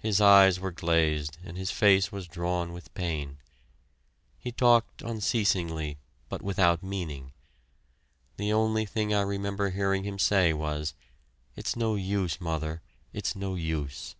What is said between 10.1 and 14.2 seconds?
say was, "It's no use, mother it's no use!"